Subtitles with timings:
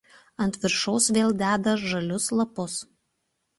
[0.45, 2.83] Ant viršaus vėl deda žalius lapus.